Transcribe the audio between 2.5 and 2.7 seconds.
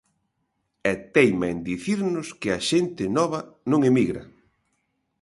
a